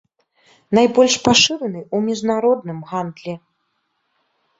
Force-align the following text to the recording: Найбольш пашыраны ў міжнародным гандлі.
Найбольш 0.77 1.17
пашыраны 1.27 1.81
ў 1.81 1.97
міжнародным 2.07 2.79
гандлі. 2.93 3.33